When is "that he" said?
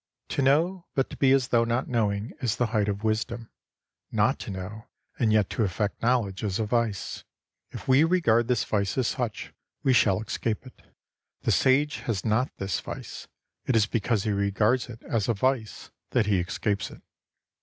16.09-16.39